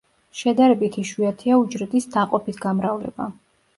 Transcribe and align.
შედარებით 0.37 0.97
იშვიათია 1.03 1.59
უჯრედის 1.65 2.09
დაყოფით 2.17 2.59
გამრავლება. 2.67 3.29